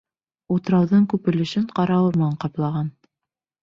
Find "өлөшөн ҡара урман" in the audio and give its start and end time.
1.33-2.37